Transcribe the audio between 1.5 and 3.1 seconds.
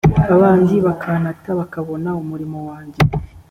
bakabona umurimo wanjye